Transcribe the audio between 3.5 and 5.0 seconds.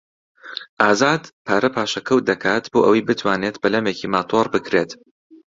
بەلەمێکی ماتۆڕ بکڕێت.